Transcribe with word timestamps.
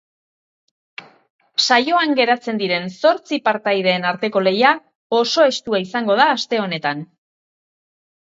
Saioan 1.67 2.15
geratzen 2.19 2.61
diren 2.61 2.87
zortzi 3.01 3.39
partaideen 3.49 4.09
arteko 4.13 4.43
lehia 4.49 4.73
oso 5.19 5.47
estua 5.51 5.83
izango 5.85 6.17
da 6.23 6.27
aste 6.39 6.63
honetan. 6.65 7.07